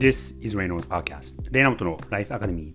[0.00, 2.72] This is Reynolds Podcast レイナモトのライフアカデミー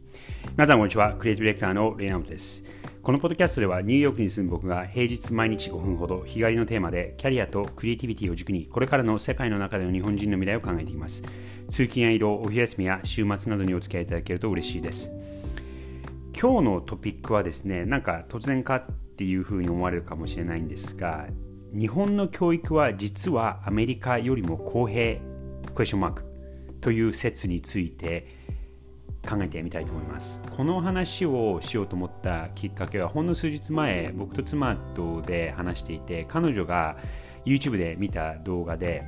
[0.52, 1.16] 皆さんこんにちは。
[1.16, 2.63] クリエイティブディレクターのレイナモトです。
[3.02, 11.23] このポッドキャストではニューヨークに住む僕が平日毎日5分ほど日帰りのテーマでキャリアとクリエイティビティを軸にこれからの世界の中での日本人の未来を考えています。
[11.68, 15.12] 通勤や移動お昼休みや週末などにお付き合いいただけると嬉しいです。
[16.39, 18.86] 今日のトピックはですねなんか突然かっ
[19.18, 21.26] ていうふうに思われるかもしれないんですが
[21.73, 25.20] 日本の教育は実はアメリカよりも公平？
[25.73, 26.24] クエスチョンマーク
[26.85, 28.27] という説について
[29.27, 30.39] 考えてみたいと思います。
[30.55, 36.98] この話をしようと思ったきっかけはほんの数日前僕と妻とで話していて彼女が
[37.43, 39.03] YouTube で見た動画で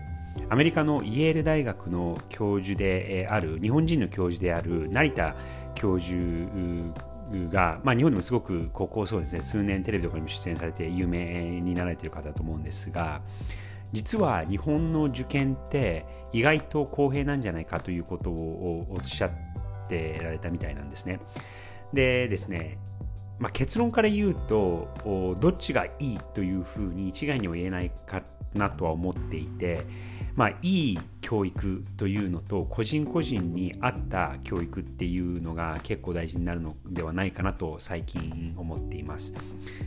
[0.49, 5.35] アメリカのイェール大学の教授である日本人の教授である成田
[5.76, 6.18] 教授
[7.52, 13.21] が、まあ、日本でもすごく高校そうですね数年テレビとかにも出演されて有名になられてる方だと思うんですが
[13.91, 19.32] 実は日本の受験って意外と公平なんじゃないかということをおっしゃっ
[19.88, 21.20] てられたみたいなんですね。
[21.93, 22.77] でですね、
[23.40, 28.24] まあ、結論から言うとどっちがいいというふうに一概には言えないか
[28.58, 29.86] なとは思っていて
[30.38, 39.34] まあ、いい教育というのと個人個人に合った教育っていうのが結構大事になるのではないかなと最近思っています。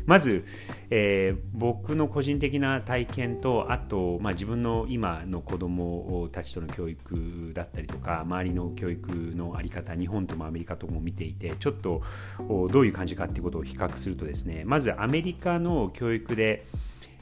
[0.06, 0.44] まず、
[0.90, 12.02] えー、僕の個人的な体験とあと、まあ、自分の今の子供たちとの教育だったりとか周りの教育の在り方日本ともアメリカとも見ていてちょっと
[12.38, 16.66] どういう感じかっていうことを比較するとですねまずアメリカの教育で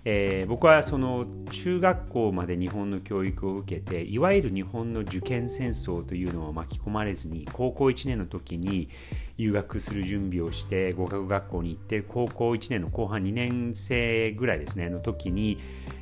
[0.04, 8.88] えー、僕はその中学校まで日本の教育を受けていわゆる日本の受験戦争というのを巻き込まれずに高校1年の時に
[9.36, 15.58] 留学する準備をして合格学校に行って高校1年の後半2年生ぐらいですねの時に、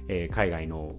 [0.09, 0.95] えー、海外の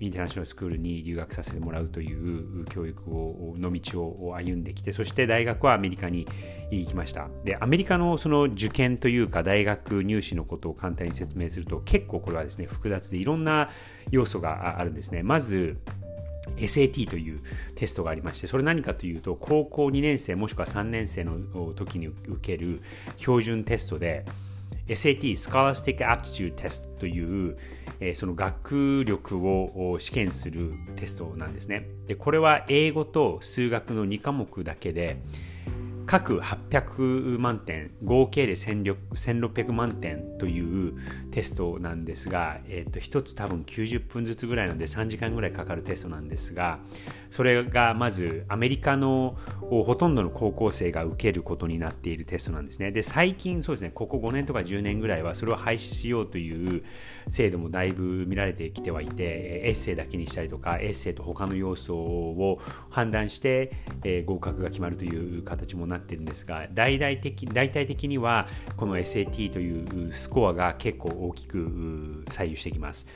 [0.00, 6.26] インターナショナルスクールに留学させてもらうという教育をの道を歩んできてそして大学はアメリカに
[6.70, 7.28] 行きました。
[7.44, 13.70] でアメリカのその受験というか大学入試のことを簡単に説明すると結構これはですね複雑でいろんな
[14.10, 15.22] 要素があるんですね。
[15.22, 15.78] まず
[16.56, 17.40] SAT という
[17.74, 21.38] テストがありましてそれ何かというと高校2年生もしくは3年生の
[21.74, 22.80] 時に受ける
[23.16, 24.24] 標準テストで
[24.88, 27.56] SAT Scholastic Aptitude Test という
[28.00, 31.88] え、その学力を試験するテストなんですね。
[32.06, 35.20] で、これは英語と数学の2科目だけで、
[36.08, 40.94] 各800万点、合計で1600万点という
[41.32, 46.78] テストなんですが、え、ー、と、1つ多分90分ずつぐらいなので3時間ぐらいかかるテストなんですが、
[47.28, 52.90] それがまずアメリカのほとんどの高校生が受けることになっているテストなんですね。
[52.90, 56.84] で、最近そうですね、ここ5年とか10年ぐらいはそれを廃止しようという
[57.28, 63.72] 制度もだいぶ見られてきてはいて、エッセイだけにしたりとか、エッセイと他の要素を判断して、
[64.04, 73.06] えー、合格が決まるという形もなってるんですが大々的大体的にはこの SAT というスコアが結構大きく左右してきます。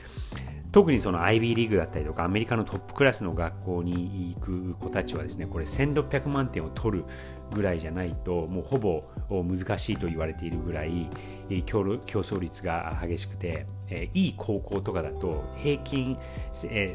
[0.73, 7.05] 特にその IB リーグだったりとかアメリカのトップクラスの学校に行く子たちはですねこれ1600万点を取る
[7.53, 11.07] ぐらいじゃないともうほぼ難しいと言われているぐらい
[11.67, 13.67] 競争率が激しくて
[14.13, 16.17] いい高校とかだと平均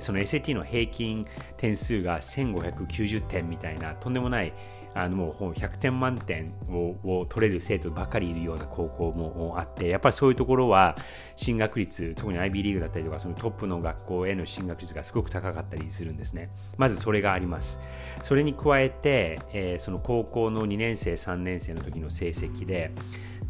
[0.00, 1.25] その SAT の平均
[1.56, 4.53] 点数が1590点みたいなとんでもない
[4.99, 10.97] あのもう100点満点を取れる生徒ばかりいるような高校もあってやっぱりそういうところは
[11.37, 16.51] 進学率特に IB リーグだったりとかそのトップの学校への進学率がすごく高かったりするんですね。
[16.77, 17.81] まずそれがあります。
[18.23, 22.91] それに加えて、えー、その高校の2年生3年生の時の成績で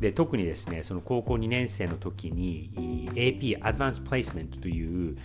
[0.01, 2.71] で特にですねその高校2年生の時に
[3.15, 5.17] AP Advanced Placement という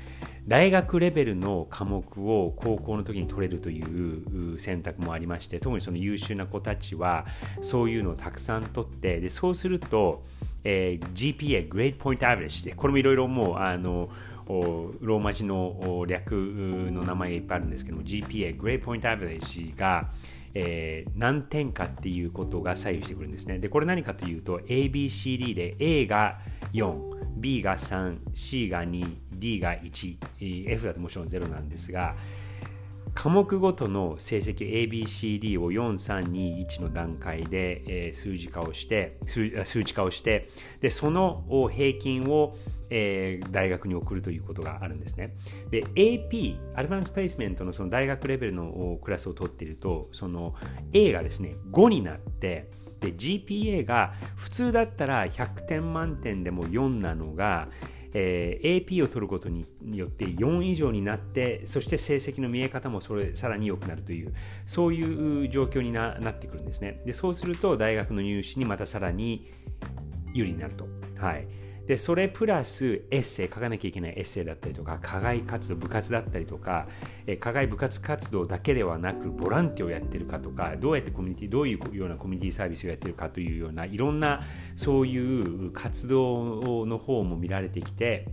[0.48, 3.82] 大学レベルの科目を高校の時に取れるとい
[4.56, 7.26] う選択もありまして特にその優秀な子たちは
[7.62, 10.24] そういうのをたくさん取ってでそうすると、
[10.64, 14.10] えー、GPA Grade Point Average でこれもいろいろもうあの
[14.46, 20.10] ローマ字の略の名前がいっぱいあるんですけども GPA Grade Point Average が
[20.54, 23.60] えー、何点かっていうことが左右してくるんですね。
[23.60, 26.40] で、これ何かというと、ABCD で A が
[26.74, 30.18] 4、B が3、C が2、D が1、
[30.70, 32.16] F だともちろん0なんですが、
[33.14, 40.50] 科目ごとの成績 ABCD を4321の段階で、え、数字化をして数値化をして
[40.82, 42.58] でその平均を、
[42.90, 45.36] えー、大学に送るということがあるんですね。
[45.70, 50.56] で、AP、アドバンスプレイスメントのその大学レベルのクラスを取っていると、その
[50.94, 52.70] A がですね、5になって、
[53.00, 57.70] で、GPA が普通だったら100点満点でも4なのが、
[58.14, 64.34] えー、AP を取ることによって4以上になってそして成績の見え方もそれさらに良くなるという
[64.66, 69.52] そういう状況になってくるんですねでそうすると大学の入試にまたさらに
[70.34, 70.88] 有利になると。
[71.18, 71.48] はい
[71.88, 76.88] でそれプラスエッセイ書かなきゃいけないエッセイだったりとか課外活動部活だったりとか、
[77.28, 84.42] え課外部活活動だけではなくボランティアをやってるかとかどうやってコミュニティどういうようなコミュニティサービスをやってるかというようないろんな
[84.76, 88.28] そういう活動の方も見られてきて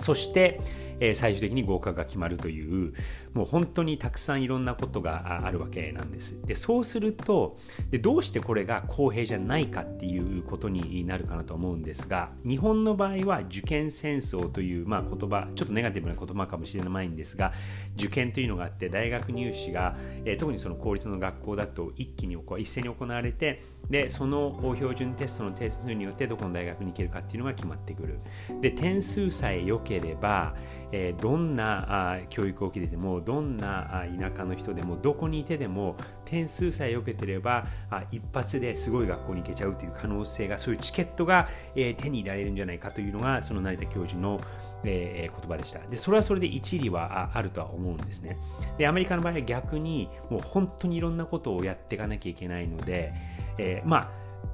[0.00, 0.60] そして、
[1.00, 2.92] え最終的に合格が決まるという
[3.32, 6.38] もう本当にたくさんいろんなことがあるわけなんです。
[6.44, 7.58] でそうすると
[7.90, 17.52] でどうしてこれが公平じゃないかっていうことになるかなと思うんですが日本の場合は受験戦争という、まあ、言葉ちょっとネガティブな言葉かもしれないんですが
[17.96, 28.20] 受験というのがあって大学入試が、え特にその公立の学校だと一気に一斉に行われてでその標準テストの点数によってどこの大学に行けるかっていうのが決まってくる
[28.60, 30.54] で点数さえ良ければ、
[30.92, 37.66] え、どんな教育を受けててもどんな田舎の人でもどこにいてでも点数さえ良けてれば
[38.10, 44.40] 一発ですごい学校に行けちゃうという可能性がそういうチケットが、え、手に入れられるんじゃないかというのがその成田教授の
[44.82, 45.80] えー、言葉でした。
[45.80, 48.38] で、それはそれで一理はあるとは思うんですね。
[48.78, 53.12] で、アメリカの場合は逆に、もう本当にいろんなことをやっていかなきゃいけないので、
[53.58, 54.10] えー、ま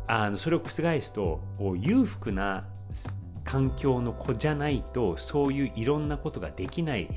[0.09, 1.41] あ、あのそれを覆すと
[1.77, 2.65] 裕福な
[3.47, 7.09] 環境の子じゃないとそういういろんなことができない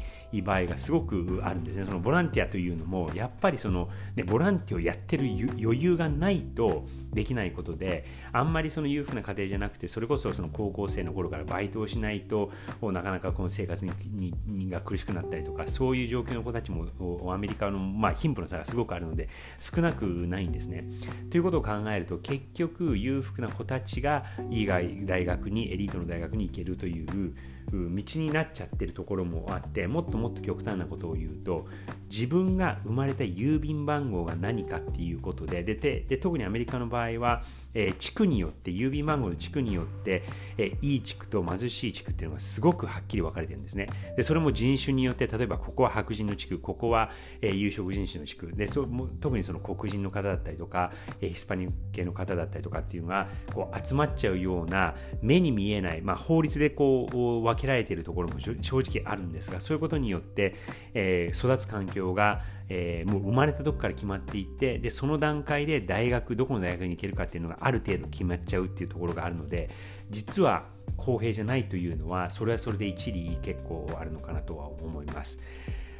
[0.41, 1.85] 場合がすごくあるんですね。
[1.85, 5.25] そのボランティアというのもやっぱりその、ね、ボランティアをやってる
[5.59, 14.33] 余裕がないとできないことであんまりその裕福な家庭じゃなくてそれこそその高校生の頃からバイトをしないとなかなかこの生活に
[14.69, 16.87] が苦しくなったりとかそういう状況の子たちも
[17.33, 19.29] アメリカの、まあ、貧富の差がすごくあるので
[19.59, 20.85] 少なくないんですね。
[21.31, 27.33] ということを考えると結局裕福な子たちがいい大学にエリートの大学に行けるという
[27.71, 31.67] 道になっちゃってるところもあってもっともっと極端なことを言うと
[32.09, 37.43] 自分が生まれた郵便番号が何かっていうことででで特にアメリカの場合は
[37.73, 40.23] えー、地区によって郵便番号の地区によって、
[40.57, 43.87] えー、いい地区と貧しい地区っていうのがすごくはっきり分かれてるんですね。
[44.17, 47.11] でそれも人種によって例えばここは白人の地区ここは、
[47.41, 60.55] えー、有色人種の地区でそも特にその黒人の方だったりとか、えー、ヒスパニック系の方だったりとかっていうのがこう集まっちゃうような目に見えない、まあ、法律でこう分けられているところも正直あるんですがそういうことにによって、
[60.93, 69.69] えー、育つ環境がえー、もう生まれたとこから決まっていってでその段階で大学どこの大学に行けるかっていうのがある程度決まっちゃうっていうところがあるので
[70.11, 70.65] 実は
[70.95, 75.39] 公平じゃないというのはそれはそれで一理結構あるのかなとは思います。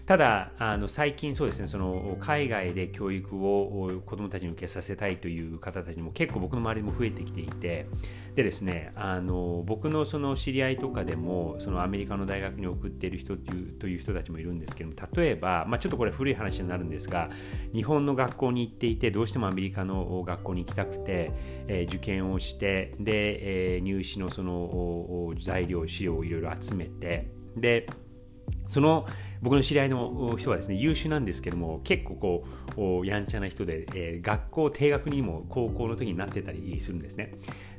[0.10, 7.86] ただあの最近そうですねその海外で教育を子どもたちに受けさせたいという方たちも結構僕の周りも増えてきていて
[8.34, 17.30] でですねあの僕のその知り合いとかでもそのアメリカの大学に送っている人というという人たちもいるんですけども例えば、まあ、ちょっとこれ古い話になるんですが
[17.72, 21.32] 日本の学校に行っていてどうしてもアメリカの学校に行きたくて、
[21.68, 27.86] えー、受験をしてで、えー、入試のその材料資料をいろいろ集めてで
[28.70, 29.06] その
[29.42, 32.16] 僕の知り合いの人はですね優秀なんですけども結構
[32.76, 37.34] こうやんちゃな人で、えー、学校低学にも高校の時になってたりするんですね。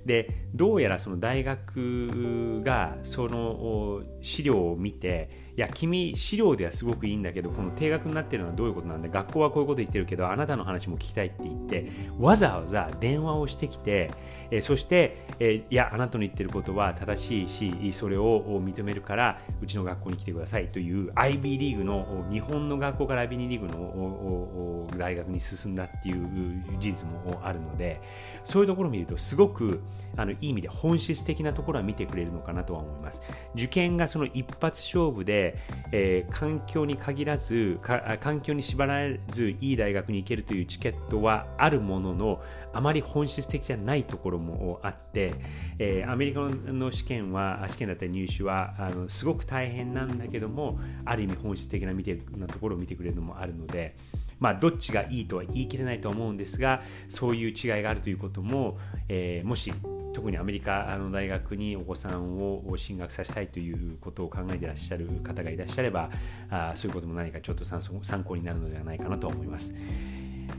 [0.06, 9.08] でどうやらその大学がその資料を見ていや君資料ではすごくいいんだけどこの定額になってるのはどういうことなんだ？
[9.08, 14.10] 学校はこういうこと言ってるけどあなたの話も聞きたいって言ってわざわざ電話をしてきて、
[14.50, 28.00] えそして、えいやあなたの言ってることは正しいしそれを認めるからうちの学校に来てくださいという IB リーグの日本の学校から IB リーグの大学に進んだっていう事実もあるので
[28.44, 29.80] そういうところを見るとすごく
[30.16, 33.22] あのいい意味で本質的なところは見てくれるのかなとは思います。
[33.54, 35.49] 受験がその一発勝負で
[35.92, 37.78] えー、環境に限らず
[38.20, 42.42] 環境に縛られずいい大学に行けるというチケットはあるものの
[42.72, 45.34] あまり本質的じゃないところもあって、
[45.78, 53.96] えー、アメリカの試験は試験だったり入試はあのすごく大変なんだけどもある意味本質的な見てなところを見てくれるのもあるので、
[54.38, 58.78] まあ、どっちがいいとは言い切れないと思うんですがそういう違いがあるということも、
[59.08, 59.72] えー、もし
[60.12, 66.10] 特にアメリカの大学にお子さんを進学させたいということを考えていらっしゃる方がいらっしゃれば
[66.50, 69.74] あそういうことも何かちょっと参考になるのではないかなと思います。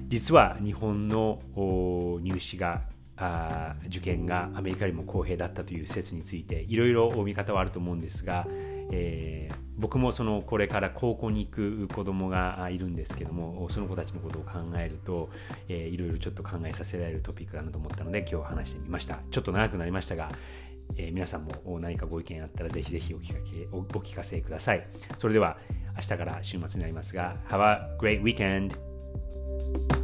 [0.08, 1.42] 実は日本の
[2.22, 2.82] 入試が
[3.18, 8.48] あ受験がアメリカよりも公平だったという説についていろいろ見方はあると思うんですが、
[8.92, 15.30] えー、僕もそのこれから高校に行く子供がいるんですけどもその子たちのことを考えると、
[15.68, 20.32] えー、いろいろちょっと考えさせられるトピックだなと思ったので今日話してみましたちょっと長くなりましたが
[20.98, 24.88] えー皆さんも何かご意見あったらぜひぜひお聞かけおお聞かせください。
[25.18, 25.58] それでは
[25.96, 30.01] 明日から週末になりますが、Have a great weekend!